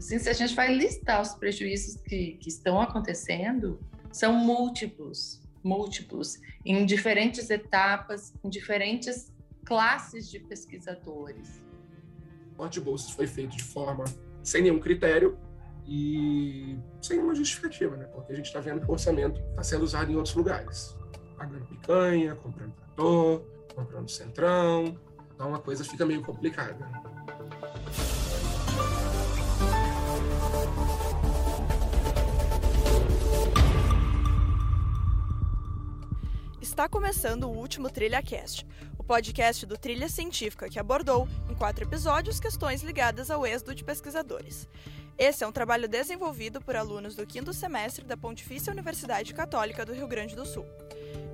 Assim, 0.00 0.18
se 0.18 0.30
a 0.30 0.32
gente 0.32 0.54
vai 0.54 0.74
listar 0.74 1.20
os 1.20 1.34
prejuízos 1.34 2.00
que, 2.00 2.38
que 2.40 2.48
estão 2.48 2.80
acontecendo, 2.80 3.78
são 4.10 4.32
múltiplos, 4.32 5.42
múltiplos, 5.62 6.40
em 6.64 6.86
diferentes 6.86 7.50
etapas, 7.50 8.32
em 8.42 8.48
diferentes 8.48 9.30
classes 9.62 10.30
de 10.30 10.38
pesquisadores. 10.38 11.62
O 12.52 12.56
corte 12.56 12.78
de 12.78 12.80
bolsas 12.80 13.10
foi 13.10 13.26
feito 13.26 13.54
de 13.54 13.62
forma 13.62 14.04
sem 14.42 14.62
nenhum 14.62 14.80
critério 14.80 15.38
e 15.86 16.78
sem 17.02 17.18
nenhuma 17.18 17.34
justificativa, 17.34 17.94
né? 17.94 18.06
Porque 18.06 18.32
a 18.32 18.36
gente 18.36 18.46
está 18.46 18.58
vendo 18.58 18.80
que 18.80 18.86
o 18.86 18.92
orçamento 18.92 19.38
está 19.50 19.62
sendo 19.62 19.84
usado 19.84 20.10
em 20.10 20.16
outros 20.16 20.34
lugares. 20.34 20.96
Pagando 21.36 21.66
picanha, 21.66 22.34
comprando 22.36 22.72
trator, 22.72 23.42
comprando 23.74 24.08
centrão. 24.08 24.98
Então 25.34 25.54
a 25.54 25.58
coisa 25.58 25.84
fica 25.84 26.06
meio 26.06 26.22
complicada. 26.22 26.88
Está 36.80 36.88
começando 36.88 37.44
o 37.44 37.54
último 37.54 37.90
Trilha 37.90 38.22
Cast, 38.22 38.66
o 38.96 39.04
podcast 39.04 39.66
do 39.66 39.76
Trilha 39.76 40.08
Científica 40.08 40.66
que 40.66 40.78
abordou, 40.78 41.28
em 41.50 41.54
quatro 41.54 41.84
episódios, 41.84 42.40
questões 42.40 42.82
ligadas 42.82 43.30
ao 43.30 43.46
êxodo 43.46 43.74
de 43.74 43.84
pesquisadores. 43.84 44.66
Esse 45.18 45.44
é 45.44 45.46
um 45.46 45.52
trabalho 45.52 45.86
desenvolvido 45.86 46.58
por 46.58 46.74
alunos 46.74 47.14
do 47.14 47.26
quinto 47.26 47.52
semestre 47.52 48.06
da 48.06 48.16
Pontifícia 48.16 48.72
Universidade 48.72 49.34
Católica 49.34 49.84
do 49.84 49.92
Rio 49.92 50.08
Grande 50.08 50.34
do 50.34 50.46
Sul. 50.46 50.64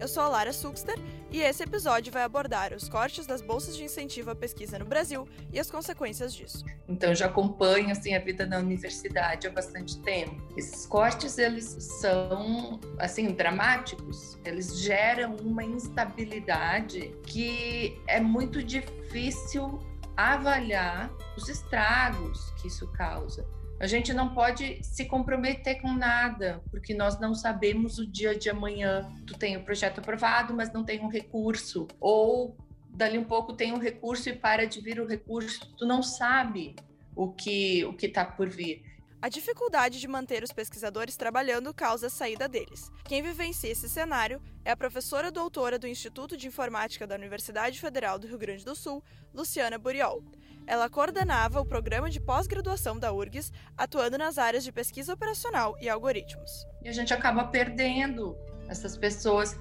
Eu 0.00 0.08
sou 0.08 0.24
a 0.24 0.28
Lara 0.28 0.52
Suxter 0.52 0.98
e 1.30 1.40
esse 1.40 1.62
episódio 1.62 2.12
vai 2.12 2.24
abordar 2.24 2.72
os 2.72 2.88
cortes 2.88 3.24
das 3.24 3.40
bolsas 3.40 3.76
de 3.76 3.84
incentivo 3.84 4.32
à 4.32 4.34
pesquisa 4.34 4.80
no 4.80 4.84
Brasil 4.84 5.28
e 5.52 5.60
as 5.60 5.70
consequências 5.70 6.34
disso. 6.34 6.64
Então, 6.88 7.14
já 7.14 7.26
acompanho 7.26 7.90
assim 7.90 8.14
a 8.14 8.18
vida 8.18 8.46
na 8.46 8.58
universidade 8.58 9.46
há 9.46 9.50
bastante 9.50 9.98
tempo. 10.00 10.40
Esses 10.56 10.86
cortes 10.86 11.36
eles 11.38 11.64
são 12.00 12.80
assim 12.98 13.32
dramáticos. 13.32 14.38
Eles 14.44 14.78
geram 14.78 15.36
uma 15.36 15.64
instabilidade 15.64 17.12
que 17.24 18.00
é 18.06 18.20
muito 18.20 18.62
difícil 18.62 19.80
avaliar 20.16 21.10
os 21.36 21.48
estragos 21.48 22.50
que 22.60 22.68
isso 22.68 22.86
causa. 22.92 23.46
A 23.78 23.86
gente 23.86 24.14
não 24.14 24.32
pode 24.32 24.82
se 24.82 25.04
comprometer 25.04 25.82
com 25.82 25.92
nada, 25.92 26.62
porque 26.70 26.94
nós 26.94 27.20
não 27.20 27.34
sabemos 27.34 27.98
o 27.98 28.10
dia 28.10 28.34
de 28.34 28.48
amanhã. 28.48 29.12
Tu 29.26 29.36
tem 29.36 29.56
o 29.56 29.62
projeto 29.62 29.98
aprovado, 29.98 30.54
mas 30.54 30.72
não 30.72 30.82
tem 30.82 31.00
um 31.00 31.08
recurso. 31.08 31.86
Ou 32.00 32.56
dali 32.96 33.18
um 33.18 33.24
pouco 33.24 33.52
tem 33.52 33.72
um 33.72 33.78
recurso 33.78 34.28
e 34.28 34.32
para 34.32 34.66
de 34.66 34.80
vir 34.80 34.98
o 35.00 35.06
recurso. 35.06 35.72
Tu 35.76 35.84
não 35.84 36.02
sabe 36.02 36.74
o 37.14 37.30
que 37.30 37.84
o 37.84 37.92
que 37.92 38.06
está 38.06 38.24
por 38.24 38.48
vir. 38.48 38.82
A 39.20 39.28
dificuldade 39.28 39.98
de 39.98 40.06
manter 40.06 40.42
os 40.42 40.52
pesquisadores 40.52 41.16
trabalhando 41.16 41.74
causa 41.74 42.06
a 42.06 42.10
saída 42.10 42.48
deles. 42.48 42.90
Quem 43.04 43.22
vivencia 43.22 43.70
esse 43.70 43.88
cenário 43.88 44.40
é 44.64 44.70
a 44.70 44.76
professora 44.76 45.30
doutora 45.30 45.78
do 45.78 45.86
Instituto 45.86 46.36
de 46.36 46.46
Informática 46.46 47.06
da 47.06 47.14
Universidade 47.14 47.80
Federal 47.80 48.18
do 48.18 48.26
Rio 48.26 48.38
Grande 48.38 48.64
do 48.64 48.74
Sul, 48.74 49.02
Luciana 49.34 49.78
Buriol. 49.78 50.22
Ela 50.66 50.90
coordenava 50.90 51.60
o 51.60 51.66
programa 51.66 52.10
de 52.10 52.20
pós-graduação 52.20 52.98
da 52.98 53.12
URGS, 53.12 53.52
atuando 53.76 54.18
nas 54.18 54.36
áreas 54.36 54.64
de 54.64 54.72
pesquisa 54.72 55.14
operacional 55.14 55.76
e 55.80 55.88
algoritmos. 55.88 56.66
E 56.82 56.88
a 56.88 56.92
gente 56.92 57.14
acaba 57.14 57.44
perdendo 57.44 58.36
essas 58.68 58.96
pessoas, 58.96 59.56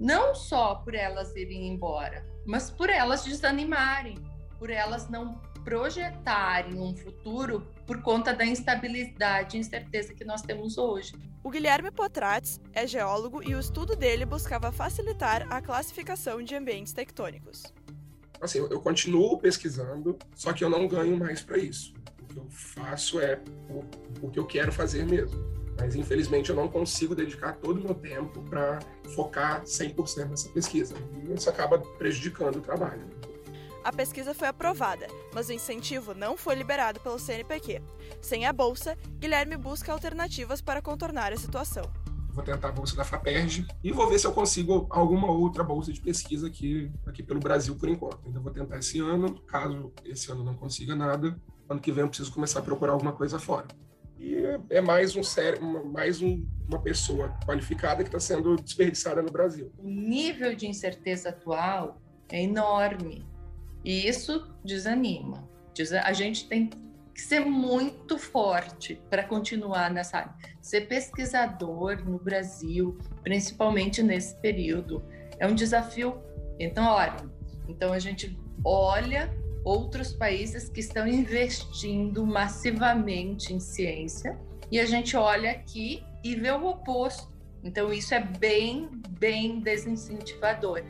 não 0.00 0.34
só 0.34 0.74
por 0.76 0.94
elas 0.94 1.36
irem 1.36 1.68
embora, 1.68 2.26
mas 2.46 2.70
por 2.70 2.90
elas 2.90 3.22
desanimarem, 3.22 4.16
por 4.58 4.70
elas 4.70 5.08
não 5.08 5.38
projetarem 5.62 6.80
um 6.80 6.96
futuro 6.96 7.66
por 7.86 8.00
conta 8.00 8.32
da 8.32 8.44
instabilidade 8.44 9.56
e 9.56 9.60
incerteza 9.60 10.14
que 10.14 10.24
nós 10.24 10.40
temos 10.40 10.78
hoje. 10.78 11.12
O 11.44 11.50
Guilherme 11.50 11.90
Potrates 11.90 12.58
é 12.72 12.86
geólogo 12.86 13.42
e 13.42 13.54
o 13.54 13.60
estudo 13.60 13.94
dele 13.94 14.24
buscava 14.24 14.72
facilitar 14.72 15.46
a 15.52 15.60
classificação 15.60 16.42
de 16.42 16.56
ambientes 16.56 16.94
tectônicos 16.94 17.62
assim, 18.40 18.58
eu, 18.58 18.68
eu 18.68 18.80
continuo 18.80 19.38
pesquisando, 19.38 20.18
só 20.34 20.52
que 20.52 20.64
eu 20.64 20.70
não 20.70 20.88
ganho 20.88 21.16
mais 21.16 21.42
para 21.42 21.58
isso. 21.58 21.92
O 22.22 22.26
que 22.26 22.38
eu 22.38 22.46
faço 22.50 23.20
é 23.20 23.40
o, 23.68 23.84
o 24.26 24.30
que 24.30 24.38
eu 24.38 24.46
quero 24.46 24.72
fazer 24.72 25.04
mesmo. 25.04 25.59
Mas 25.80 25.96
infelizmente 25.96 26.50
eu 26.50 26.56
não 26.56 26.68
consigo 26.68 27.14
dedicar 27.14 27.54
todo 27.54 27.80
o 27.80 27.82
meu 27.82 27.94
tempo 27.94 28.42
para 28.42 28.78
focar 29.14 29.62
100% 29.64 30.28
nessa 30.28 30.48
pesquisa. 30.50 30.94
E 31.14 31.32
isso 31.32 31.48
acaba 31.48 31.78
prejudicando 31.78 32.56
o 32.56 32.60
trabalho. 32.60 33.08
A 33.82 33.90
pesquisa 33.90 34.34
foi 34.34 34.46
aprovada, 34.46 35.06
mas 35.32 35.48
o 35.48 35.52
incentivo 35.54 36.14
não 36.14 36.36
foi 36.36 36.54
liberado 36.54 37.00
pelo 37.00 37.18
CNPq. 37.18 37.80
Sem 38.20 38.44
a 38.44 38.52
bolsa, 38.52 38.96
Guilherme 39.18 39.56
busca 39.56 39.90
alternativas 39.90 40.60
para 40.60 40.82
contornar 40.82 41.32
a 41.32 41.36
situação 41.36 41.90
vou 42.32 42.44
tentar 42.44 42.68
a 42.68 42.72
bolsa 42.72 42.96
da 42.96 43.04
FAPERJ 43.04 43.66
e 43.82 43.92
vou 43.92 44.08
ver 44.08 44.18
se 44.18 44.26
eu 44.26 44.32
consigo 44.32 44.86
alguma 44.90 45.30
outra 45.30 45.62
bolsa 45.62 45.92
de 45.92 46.00
pesquisa 46.00 46.46
aqui, 46.46 46.90
aqui 47.06 47.22
pelo 47.22 47.40
Brasil 47.40 47.76
por 47.76 47.88
enquanto. 47.88 48.20
Ainda 48.26 48.40
vou 48.40 48.52
tentar 48.52 48.78
esse 48.78 48.98
ano, 48.98 49.40
caso 49.42 49.92
esse 50.04 50.30
ano 50.30 50.42
não 50.42 50.54
consiga 50.54 50.94
nada, 50.94 51.38
ano 51.68 51.80
que 51.80 51.92
vem 51.92 52.02
eu 52.02 52.08
preciso 52.08 52.32
começar 52.32 52.60
a 52.60 52.62
procurar 52.62 52.92
alguma 52.92 53.12
coisa 53.12 53.38
fora. 53.38 53.66
E 54.20 54.36
é 54.68 54.82
mais 54.82 55.16
um 55.16 55.22
mais 55.90 56.20
um, 56.20 56.46
uma 56.68 56.78
pessoa 56.78 57.34
qualificada 57.46 58.02
que 58.02 58.08
está 58.10 58.20
sendo 58.20 58.54
desperdiçada 58.56 59.22
no 59.22 59.30
Brasil. 59.32 59.72
O 59.78 59.88
nível 59.88 60.54
de 60.54 60.66
incerteza 60.66 61.30
atual 61.30 61.98
é 62.28 62.42
enorme 62.42 63.26
e 63.82 64.06
isso 64.06 64.46
desanima. 64.62 65.48
A 66.04 66.12
gente 66.12 66.46
tem 66.46 66.68
que 67.14 67.20
ser 67.22 67.40
muito 67.40 68.18
forte 68.18 69.00
para 69.08 69.24
continuar 69.24 69.90
nessa 69.90 70.18
área. 70.18 70.34
Ser 70.60 70.82
pesquisador 70.82 72.04
no 72.04 72.18
Brasil, 72.18 72.98
principalmente 73.22 74.02
nesse 74.02 74.36
período, 74.36 75.02
é 75.38 75.46
um 75.46 75.54
desafio. 75.54 76.20
Então, 76.58 76.84
olha, 76.84 77.16
então 77.66 77.90
a 77.90 77.98
gente 77.98 78.38
olha 78.62 79.34
outros 79.64 80.12
países 80.12 80.68
que 80.68 80.80
estão 80.80 81.06
investindo 81.06 82.24
massivamente 82.26 83.52
em 83.52 83.60
ciência 83.60 84.38
e 84.70 84.78
a 84.78 84.86
gente 84.86 85.16
olha 85.16 85.50
aqui 85.50 86.04
e 86.22 86.34
vê 86.34 86.50
o 86.50 86.66
oposto. 86.66 87.28
Então, 87.62 87.92
isso 87.92 88.14
é 88.14 88.20
bem, 88.20 88.88
bem 89.10 89.60
desincentivador. 89.60 90.82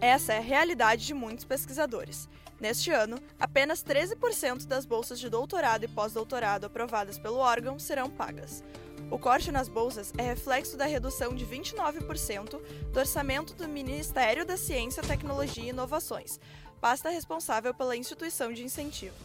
Essa 0.00 0.34
é 0.34 0.38
a 0.38 0.42
realidade 0.42 1.06
de 1.06 1.14
muitos 1.14 1.44
pesquisadores. 1.44 2.28
Neste 2.60 2.90
ano, 2.90 3.18
apenas 3.38 3.82
13% 3.82 4.66
das 4.66 4.86
bolsas 4.86 5.18
de 5.18 5.28
doutorado 5.28 5.84
e 5.84 5.88
pós-doutorado 5.88 6.66
aprovadas 6.66 7.18
pelo 7.18 7.38
órgão 7.38 7.78
serão 7.78 8.08
pagas. 8.08 8.62
O 9.10 9.18
corte 9.18 9.52
nas 9.52 9.68
bolsas 9.68 10.12
é 10.16 10.22
reflexo 10.22 10.76
da 10.76 10.86
redução 10.86 11.34
de 11.34 11.44
29% 11.44 12.60
do 12.90 12.98
orçamento 12.98 13.54
do 13.54 13.68
Ministério 13.68 14.46
da 14.46 14.56
Ciência, 14.56 15.02
Tecnologia 15.02 15.64
e 15.64 15.68
Inovações, 15.68 16.40
pasta 16.84 17.08
responsável 17.08 17.72
pela 17.72 17.96
instituição 17.96 18.52
de 18.52 18.62
incentivo. 18.62 19.16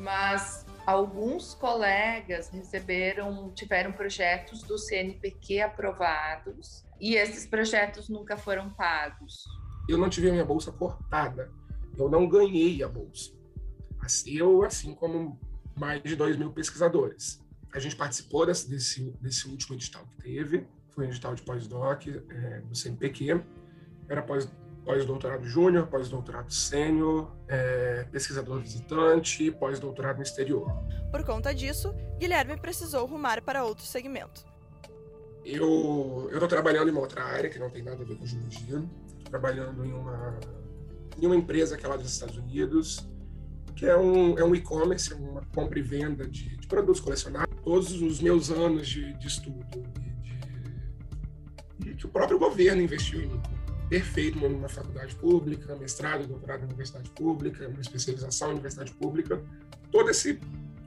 Mas 0.00 0.66
alguns 0.84 1.54
colegas 1.54 2.48
receberam, 2.48 3.52
tiveram 3.54 3.92
projetos 3.92 4.64
do 4.64 4.76
CNPq 4.76 5.60
aprovados 5.60 6.84
e 7.00 7.14
esses 7.14 7.46
projetos 7.46 8.08
nunca 8.08 8.36
foram 8.36 8.68
pagos. 8.70 9.44
Eu 9.88 9.96
não 9.96 10.10
tive 10.10 10.28
a 10.28 10.32
minha 10.32 10.44
bolsa 10.44 10.72
cortada 10.72 11.48
eu 11.96 12.10
não 12.10 12.28
ganhei 12.28 12.82
a 12.82 12.88
bolsa. 12.88 13.32
Eu, 14.26 14.64
assim 14.64 14.94
como 14.94 15.38
mais 15.78 16.02
de 16.02 16.16
2 16.16 16.36
mil 16.36 16.52
pesquisadores. 16.52 17.40
A 17.72 17.78
gente 17.78 17.96
participou 17.96 18.44
desse, 18.46 18.68
desse, 18.68 19.10
desse 19.20 19.48
último 19.48 19.74
edital 19.74 20.04
que 20.06 20.16
teve, 20.16 20.66
foi 20.90 21.06
um 21.06 21.08
edital 21.08 21.34
de 21.34 21.42
pós-doc 21.42 22.06
é, 22.06 22.60
do 22.60 22.74
CNPq, 22.74 23.42
era 24.08 24.22
pós, 24.22 24.48
pós-doutorado 24.84 25.44
júnior, 25.46 25.86
pós-doutorado 25.86 26.52
sênior, 26.52 27.34
é, 27.48 28.06
pesquisador 28.10 28.60
visitante, 28.60 29.50
pós-doutorado 29.50 30.16
no 30.16 30.22
exterior. 30.22 30.70
Por 31.10 31.24
conta 31.24 31.54
disso, 31.54 31.94
Guilherme 32.18 32.56
precisou 32.56 33.06
rumar 33.06 33.42
para 33.42 33.64
outro 33.64 33.84
segmento. 33.84 34.44
Eu 35.44 36.28
estou 36.32 36.48
trabalhando 36.48 36.88
em 36.88 36.92
uma 36.92 37.00
outra 37.00 37.22
área 37.22 37.50
que 37.50 37.58
não 37.58 37.70
tem 37.70 37.82
nada 37.82 38.02
a 38.02 38.06
ver 38.06 38.16
com 38.16 38.26
geologia, 38.26 38.82
estou 39.18 39.30
trabalhando 39.30 39.84
em 39.84 39.92
uma 39.92 40.38
em 41.20 41.26
uma 41.26 41.36
empresa 41.36 41.76
que 41.76 41.84
é 41.84 41.88
lá 41.88 41.96
dos 41.96 42.10
Estados 42.10 42.36
Unidos, 42.36 43.08
que 43.76 43.86
é 43.86 43.96
um, 43.96 44.38
é 44.38 44.44
um 44.44 44.54
e-commerce, 44.54 45.12
uma 45.14 45.42
compra 45.54 45.78
e 45.78 45.82
venda 45.82 46.26
de, 46.26 46.56
de 46.56 46.66
produtos 46.66 47.00
colecionáveis. 47.00 47.60
Todos 47.62 47.92
os 48.02 48.20
meus 48.20 48.50
anos 48.50 48.86
de, 48.86 49.12
de 49.14 49.26
estudo 49.26 49.64
e, 51.80 51.84
de, 51.84 51.94
que 51.94 52.06
o 52.06 52.08
próprio 52.08 52.38
governo 52.38 52.82
investiu 52.82 53.22
em 53.22 53.26
mim. 53.28 53.40
Perfeito 53.88 54.38
numa 54.38 54.68
faculdade 54.68 55.14
pública, 55.16 55.76
mestrado, 55.76 56.26
doutorado 56.26 56.60
na 56.60 56.66
universidade 56.66 57.10
pública, 57.10 57.68
uma 57.68 57.80
especialização 57.80 58.48
na 58.48 58.54
universidade 58.54 58.92
pública. 58.92 59.42
Todo 59.90 60.10
esse 60.10 60.40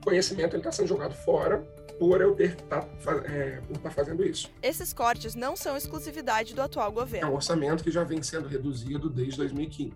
conhecimento 0.04 0.56
está 0.56 0.72
sendo 0.72 0.88
jogado 0.88 1.14
fora 1.14 1.58
por 1.98 2.20
eu 2.20 2.34
ter 2.34 2.54
tá, 2.62 2.86
é, 3.24 3.60
por 3.66 3.76
estar 3.76 3.88
tá 3.88 3.90
fazendo 3.90 4.24
isso. 4.24 4.50
Esses 4.62 4.92
cortes 4.92 5.34
não 5.34 5.56
são 5.56 5.76
exclusividade 5.76 6.54
do 6.54 6.62
atual 6.62 6.90
governo. 6.92 7.28
É 7.28 7.30
um 7.30 7.34
orçamento 7.34 7.82
que 7.82 7.90
já 7.90 8.04
vem 8.04 8.22
sendo 8.22 8.48
reduzido 8.48 9.10
desde 9.10 9.36
2015. 9.38 9.92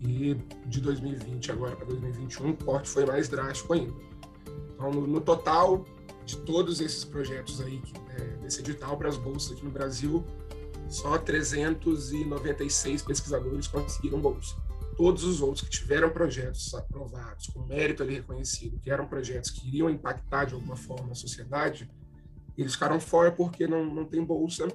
E 0.00 0.34
de 0.66 0.80
2020 0.80 1.52
agora 1.52 1.76
para 1.76 1.86
2021, 1.86 2.50
o 2.50 2.56
corte 2.56 2.88
foi 2.88 3.04
mais 3.04 3.28
drástico 3.28 3.74
ainda. 3.74 3.92
Então, 4.74 4.90
no, 4.90 5.06
no 5.06 5.20
total 5.20 5.84
de 6.24 6.38
todos 6.38 6.80
esses 6.80 7.04
projetos 7.04 7.60
aí, 7.60 7.78
que, 7.78 7.92
é, 8.16 8.24
desse 8.42 8.60
edital 8.60 8.96
para 8.96 9.08
as 9.08 9.16
bolsas 9.16 9.52
aqui 9.52 9.64
no 9.64 9.70
Brasil, 9.70 10.24
só 10.90 11.16
396 11.16 13.02
pesquisadores 13.02 13.68
conseguiram 13.68 14.20
bolsa. 14.20 14.56
Todos 14.96 15.22
os 15.24 15.40
outros 15.40 15.62
que 15.62 15.70
tiveram 15.70 16.10
projetos 16.10 16.74
aprovados, 16.74 17.46
com 17.46 17.64
mérito 17.64 18.02
ali 18.02 18.16
reconhecido, 18.16 18.78
que 18.80 18.90
eram 18.90 19.06
projetos 19.06 19.50
que 19.50 19.66
iriam 19.68 19.88
impactar 19.88 20.46
de 20.46 20.54
alguma 20.54 20.76
forma 20.76 21.12
a 21.12 21.14
sociedade, 21.14 21.88
eles 22.58 22.74
ficaram 22.74 23.00
fora 23.00 23.32
porque 23.32 23.66
não, 23.66 23.86
não 23.86 24.04
tem 24.04 24.22
bolsa 24.22 24.68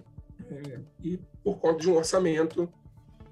é, 0.49 0.79
e 1.03 1.17
por 1.43 1.59
conta 1.59 1.81
de 1.81 1.89
um 1.89 1.95
orçamento 1.95 2.71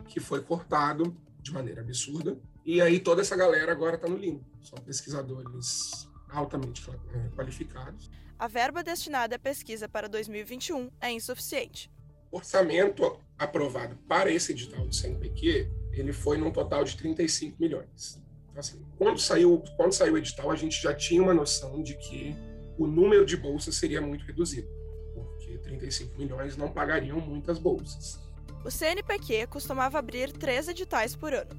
que 0.07 0.19
foi 0.19 0.41
cortado 0.41 1.15
de 1.41 1.51
maneira 1.51 1.81
absurda. 1.81 2.37
E 2.65 2.81
aí 2.81 2.99
toda 2.99 3.21
essa 3.21 3.35
galera 3.35 3.71
agora 3.71 3.95
está 3.95 4.07
no 4.07 4.17
limbo. 4.17 4.45
São 4.61 4.77
pesquisadores 4.79 6.07
altamente 6.29 6.87
é, 6.89 7.29
qualificados. 7.35 8.11
A 8.37 8.47
verba 8.47 8.83
destinada 8.83 9.37
à 9.37 9.39
pesquisa 9.39 9.87
para 9.87 10.09
2021 10.09 10.91
é 10.99 11.11
insuficiente. 11.11 11.89
Orçamento 12.33 13.15
aprovado 13.37 13.95
para 14.07 14.31
esse 14.31 14.53
edital 14.53 14.83
do 14.87 14.95
CNPq, 14.95 15.69
ele 15.91 16.11
foi 16.11 16.35
num 16.35 16.51
total 16.51 16.83
de 16.83 16.97
35 16.97 17.55
milhões. 17.59 18.19
Então, 18.49 18.59
assim, 18.59 18.83
quando 18.97 19.19
saiu, 19.19 19.63
quando 19.77 19.93
saiu 19.93 20.15
o 20.15 20.17
edital, 20.17 20.49
a 20.49 20.55
gente 20.55 20.81
já 20.81 20.95
tinha 20.95 21.21
uma 21.21 21.33
noção 21.33 21.83
de 21.83 21.95
que 21.95 22.35
o 22.75 22.87
número 22.87 23.23
de 23.23 23.37
bolsas 23.37 23.75
seria 23.75 24.01
muito 24.01 24.25
reduzido, 24.25 24.67
porque 25.13 25.59
35 25.59 26.17
milhões 26.17 26.57
não 26.57 26.71
pagariam 26.71 27.19
muitas 27.19 27.59
bolsas. 27.59 28.19
O 28.65 28.71
CNPq 28.71 29.45
costumava 29.45 29.99
abrir 29.99 30.31
três 30.31 30.67
editais 30.67 31.15
por 31.15 31.35
ano. 31.35 31.51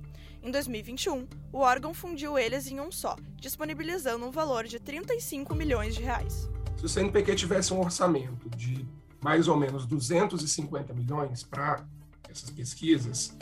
Em 0.43 0.51
2021, 0.51 1.29
o 1.53 1.59
órgão 1.59 1.95
fundiu 1.95 2.37
eles 2.37 2.67
em 2.67 2.81
um 2.81 2.91
só, 2.91 3.15
disponibilizando 3.37 4.27
um 4.27 4.33
valor 4.33 4.65
de 4.65 4.81
35 4.81 5.55
milhões 5.55 5.95
de 5.95 6.03
reais. 6.03 6.49
Se 6.77 6.85
o 6.85 6.89
CNPq 6.89 7.37
tivesse 7.37 7.73
um 7.73 7.81
orçamento 7.81 8.51
de 8.51 8.74
mais 9.25 9.49
ou 9.49 9.57
menos 9.57 9.87
250 9.87 10.93
milhões 10.93 11.43
para 11.43 11.83
essas 12.29 12.51
pesquisas, 12.51 13.35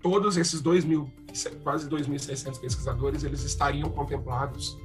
todos 0.00 0.36
esses 0.36 0.60
2 0.60 0.84
mil, 0.84 1.12
quase 1.64 1.90
2.600 1.90 2.60
pesquisadores, 2.60 3.24
eles 3.24 3.42
estariam 3.42 3.90
contemplados, 3.90 4.78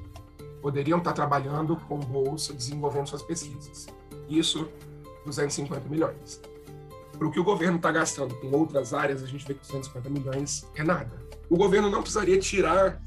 poderiam 0.59 0.97
estar 0.97 1.13
trabalhando 1.13 1.75
com 1.88 1.99
bolsa, 1.99 2.53
desenvolvendo 2.53 3.05
suas 3.05 3.21
pesquisas. 3.21 3.85
Isso, 4.27 4.67
250 5.27 5.88
milhões. 5.88 6.41
Para 7.11 7.27
o 7.27 7.31
que 7.31 7.39
o 7.39 7.44
governo 7.44 7.77
está 7.77 7.91
gastando 7.91 8.33
com 8.37 8.47
outras 8.47 8.95
áreas, 8.95 9.21
a 9.21 9.27
gente 9.27 9.45
vê 9.45 9.53
que 9.53 9.59
250 9.59 10.09
milhões 10.09 10.65
é 10.73 10.83
nada. 10.83 11.21
O 11.51 11.55
governo 11.55 11.87
não 11.87 12.01
precisaria 12.01 12.39
tirar 12.39 12.99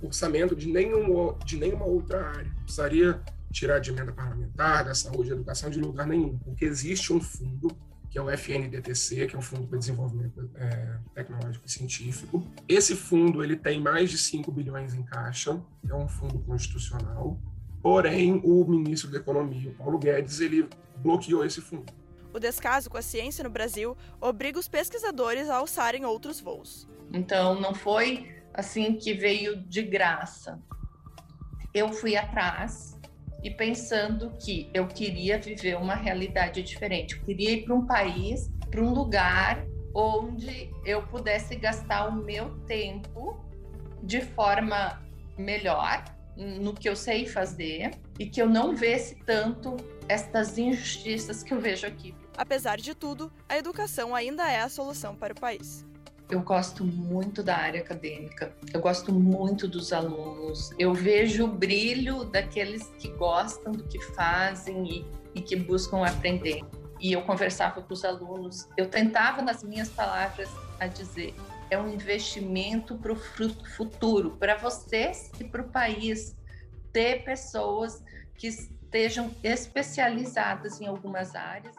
orçamento 0.00 0.54
de, 0.54 0.70
nenhum, 0.70 1.34
de 1.44 1.56
nenhuma 1.56 1.86
outra 1.86 2.24
área, 2.24 2.54
precisaria 2.62 3.20
tirar 3.52 3.78
de 3.78 3.90
emenda 3.90 4.12
parlamentar, 4.12 4.84
da 4.84 4.94
saúde 4.94 5.30
e 5.30 5.32
educação 5.32 5.70
de 5.70 5.80
lugar 5.80 6.06
nenhum, 6.06 6.38
porque 6.38 6.64
existe 6.64 7.12
um 7.12 7.20
fundo 7.20 7.68
que 8.10 8.16
é 8.16 8.22
o 8.22 8.30
FNDTC, 8.30 9.26
que 9.26 9.36
é 9.36 9.38
um 9.38 9.42
fundo 9.42 9.66
para 9.66 9.78
desenvolvimento 9.78 10.50
é, 10.54 10.98
tecnológico 11.14 11.66
e 11.66 11.70
científico. 11.70 12.42
Esse 12.66 12.96
fundo 12.96 13.44
ele 13.44 13.54
tem 13.54 13.80
mais 13.80 14.10
de 14.10 14.16
5 14.16 14.50
bilhões 14.50 14.94
em 14.94 15.02
caixa, 15.02 15.60
é 15.86 15.94
um 15.94 16.08
fundo 16.08 16.38
constitucional. 16.38 17.38
Porém, 17.82 18.40
o 18.42 18.64
ministro 18.64 19.10
da 19.10 19.18
Economia, 19.18 19.74
Paulo 19.76 19.98
Guedes, 19.98 20.40
ele 20.40 20.68
bloqueou 20.96 21.44
esse 21.44 21.60
fundo. 21.60 21.92
O 22.32 22.38
descaso 22.38 22.90
com 22.90 22.96
a 22.96 23.02
ciência 23.02 23.44
no 23.44 23.50
Brasil 23.50 23.96
obriga 24.20 24.58
os 24.58 24.68
pesquisadores 24.68 25.48
a 25.48 25.56
alçarem 25.56 26.04
outros 26.04 26.40
voos. 26.40 26.88
Então, 27.12 27.60
não 27.60 27.74
foi 27.74 28.34
assim 28.52 28.94
que 28.94 29.14
veio 29.14 29.62
de 29.62 29.82
graça. 29.82 30.60
Eu 31.74 31.92
fui 31.92 32.16
atrás 32.16 32.97
e 33.42 33.50
pensando 33.50 34.32
que 34.38 34.68
eu 34.74 34.86
queria 34.86 35.38
viver 35.38 35.76
uma 35.76 35.94
realidade 35.94 36.62
diferente. 36.62 37.16
Eu 37.16 37.22
queria 37.22 37.50
ir 37.52 37.64
para 37.64 37.74
um 37.74 37.86
país, 37.86 38.50
para 38.70 38.82
um 38.82 38.92
lugar 38.92 39.64
onde 39.94 40.70
eu 40.84 41.02
pudesse 41.06 41.56
gastar 41.56 42.08
o 42.08 42.12
meu 42.12 42.50
tempo 42.66 43.38
de 44.02 44.20
forma 44.20 45.02
melhor 45.36 46.04
no 46.36 46.72
que 46.72 46.88
eu 46.88 46.94
sei 46.94 47.26
fazer 47.26 47.90
e 48.18 48.26
que 48.26 48.40
eu 48.40 48.48
não 48.48 48.76
vesse 48.76 49.16
tanto 49.26 49.76
estas 50.08 50.56
injustiças 50.56 51.42
que 51.42 51.52
eu 51.52 51.60
vejo 51.60 51.86
aqui. 51.86 52.14
Apesar 52.36 52.78
de 52.78 52.94
tudo, 52.94 53.32
a 53.48 53.58
educação 53.58 54.14
ainda 54.14 54.48
é 54.50 54.60
a 54.60 54.68
solução 54.68 55.16
para 55.16 55.32
o 55.32 55.40
país. 55.40 55.84
Eu 56.30 56.42
gosto 56.42 56.84
muito 56.84 57.42
da 57.42 57.56
área 57.56 57.80
acadêmica, 57.80 58.52
eu 58.74 58.80
gosto 58.82 59.10
muito 59.14 59.66
dos 59.66 59.94
alunos, 59.94 60.70
eu 60.78 60.92
vejo 60.92 61.44
o 61.44 61.48
brilho 61.48 62.24
daqueles 62.24 62.86
que 62.98 63.08
gostam 63.08 63.72
do 63.72 63.82
que 63.84 63.98
fazem 64.12 64.84
e, 64.86 65.06
e 65.34 65.40
que 65.40 65.56
buscam 65.56 66.04
aprender. 66.04 66.60
E 67.00 67.12
eu 67.12 67.22
conversava 67.22 67.80
com 67.80 67.94
os 67.94 68.04
alunos, 68.04 68.68
eu 68.76 68.90
tentava, 68.90 69.40
nas 69.40 69.64
minhas 69.64 69.88
palavras, 69.88 70.50
a 70.78 70.86
dizer: 70.86 71.34
é 71.70 71.78
um 71.78 71.88
investimento 71.88 72.94
para 72.96 73.12
o 73.12 73.16
futuro, 73.16 74.32
para 74.32 74.54
vocês 74.56 75.30
e 75.40 75.44
para 75.44 75.62
o 75.62 75.68
país, 75.68 76.36
ter 76.92 77.24
pessoas 77.24 78.04
que 78.34 78.48
estejam 78.48 79.34
especializadas 79.42 80.78
em 80.78 80.86
algumas 80.86 81.34
áreas. 81.34 81.74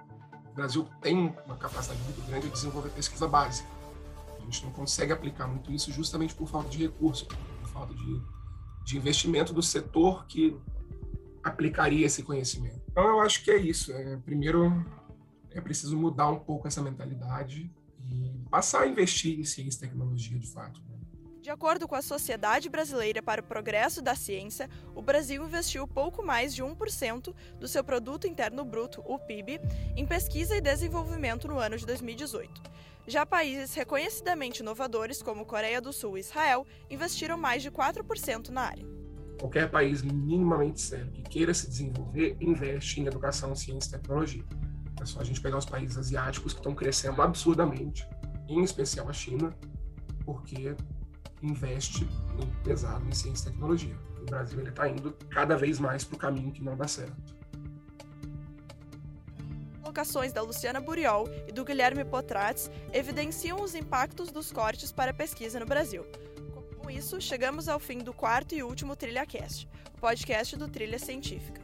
O 0.51 0.55
Brasil 0.55 0.87
tem 1.01 1.35
uma 1.45 1.55
capacidade 1.55 2.01
muito 2.01 2.21
grande 2.27 2.47
de 2.47 2.53
desenvolver 2.53 2.89
pesquisa 2.89 3.27
básica 3.27 3.78
gente 4.49 4.65
não 4.65 4.71
consegue 4.71 5.13
aplicar 5.13 5.47
muito 5.47 5.71
isso 5.71 5.91
justamente 5.91 6.33
por 6.33 6.47
falta 6.47 6.69
de 6.69 6.77
recurso, 6.77 7.25
por 7.25 7.69
falta 7.69 7.93
de, 7.93 8.21
de 8.83 8.97
investimento 8.97 9.53
do 9.53 9.61
setor 9.61 10.25
que 10.25 10.57
aplicaria 11.43 12.05
esse 12.05 12.23
conhecimento. 12.23 12.81
Então, 12.91 13.07
eu 13.07 13.21
acho 13.21 13.43
que 13.43 13.51
é 13.51 13.57
isso. 13.57 13.91
É, 13.93 14.17
primeiro, 14.17 14.85
é 15.51 15.61
preciso 15.61 15.97
mudar 15.97 16.29
um 16.29 16.39
pouco 16.39 16.67
essa 16.67 16.81
mentalidade 16.81 17.71
e 18.07 18.31
passar 18.49 18.81
a 18.81 18.87
investir 18.87 19.39
em 19.39 19.43
ciência 19.43 19.77
e 19.77 19.81
tecnologia 19.81 20.37
de 20.37 20.47
fato. 20.47 20.81
Né? 20.81 20.97
De 21.49 21.53
acordo 21.53 21.87
com 21.87 21.95
a 21.95 22.01
Sociedade 22.03 22.69
Brasileira 22.69 23.23
para 23.23 23.41
o 23.41 23.43
Progresso 23.43 24.03
da 24.03 24.13
Ciência, 24.13 24.69
o 24.93 25.01
Brasil 25.01 25.43
investiu 25.43 25.87
pouco 25.87 26.23
mais 26.23 26.53
de 26.53 26.63
1% 26.63 27.33
do 27.59 27.67
seu 27.67 27.83
produto 27.83 28.27
interno 28.27 28.63
bruto, 28.63 29.01
o 29.03 29.17
PIB, 29.17 29.59
em 29.95 30.05
pesquisa 30.05 30.55
e 30.55 30.61
desenvolvimento 30.61 31.47
no 31.47 31.57
ano 31.57 31.75
de 31.75 31.87
2018. 31.87 32.61
Já 33.07 33.25
países 33.25 33.73
reconhecidamente 33.73 34.61
inovadores, 34.61 35.23
como 35.23 35.43
Coreia 35.43 35.81
do 35.81 35.91
Sul 35.91 36.19
e 36.19 36.19
Israel, 36.19 36.67
investiram 36.87 37.35
mais 37.35 37.63
de 37.63 37.71
4% 37.71 38.49
na 38.49 38.61
área. 38.61 38.85
Qualquer 39.39 39.71
país 39.71 40.03
minimamente 40.03 40.79
sério 40.79 41.11
que 41.11 41.23
queira 41.23 41.51
se 41.55 41.67
desenvolver 41.67 42.37
investe 42.39 43.01
em 43.01 43.07
educação, 43.07 43.55
ciência 43.55 43.89
e 43.89 43.91
tecnologia. 43.93 44.43
É 45.01 45.03
só 45.03 45.19
a 45.19 45.23
gente 45.23 45.41
pegar 45.41 45.57
os 45.57 45.65
países 45.65 45.97
asiáticos 45.97 46.53
que 46.53 46.59
estão 46.59 46.75
crescendo 46.75 47.19
absurdamente, 47.23 48.07
em 48.47 48.63
especial 48.63 49.09
a 49.09 49.13
China, 49.13 49.51
porque 50.23 50.75
investe 51.41 52.05
muito 52.35 52.63
pesado 52.63 53.07
em 53.07 53.11
ciência 53.11 53.49
e 53.49 53.51
tecnologia. 53.51 53.95
O 54.21 54.25
Brasil 54.25 54.61
está 54.67 54.89
indo 54.89 55.15
cada 55.29 55.57
vez 55.57 55.79
mais 55.79 56.03
para 56.03 56.15
o 56.15 56.19
caminho 56.19 56.51
que 56.51 56.63
não 56.63 56.75
dá 56.75 56.87
certo 56.87 57.39
colocações 59.89 60.31
da 60.31 60.43
Luciana 60.43 60.79
Buriol 60.79 61.27
e 61.47 61.51
do 61.51 61.65
Guilherme 61.65 62.05
Potratz 62.05 62.69
evidenciam 62.93 63.59
os 63.61 63.73
impactos 63.73 64.31
dos 64.31 64.51
cortes 64.51 64.91
para 64.91 65.09
a 65.09 65.13
pesquisa 65.13 65.59
no 65.59 65.65
Brasil. 65.65 66.05
Com 66.77 66.91
isso, 66.91 67.19
chegamos 67.19 67.67
ao 67.67 67.79
fim 67.79 67.97
do 67.97 68.13
quarto 68.13 68.53
e 68.53 68.61
último 68.61 68.95
TrilhaCast, 68.95 69.67
o 69.95 69.99
podcast 69.99 70.55
do 70.55 70.67
Trilha 70.69 70.99
Científica. 70.99 71.59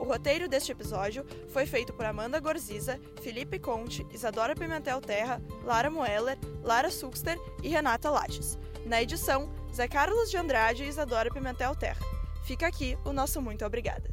O 0.00 0.04
roteiro 0.04 0.48
deste 0.48 0.72
episódio 0.72 1.24
foi 1.50 1.64
feito 1.64 1.92
por 1.92 2.04
Amanda 2.04 2.40
Gorziza, 2.40 2.98
Felipe 3.22 3.60
Conte, 3.60 4.04
Isadora 4.12 4.56
Pimentel 4.56 5.00
Terra, 5.00 5.40
Lara 5.64 5.88
Moeller, 5.88 6.36
Lara 6.64 6.90
Suxter 6.90 7.38
e 7.62 7.68
Renata 7.68 8.10
Lages. 8.10 8.58
Na 8.84 9.00
edição, 9.00 9.48
Zé 9.72 9.86
Carlos 9.86 10.30
de 10.30 10.36
Andrade 10.36 10.84
e 10.84 10.88
Isadora 10.88 11.30
Pimentel 11.30 11.74
Terra. 11.74 12.04
Fica 12.44 12.66
aqui 12.66 12.98
o 13.04 13.12
nosso 13.12 13.40
muito 13.40 13.64
obrigada. 13.64 14.11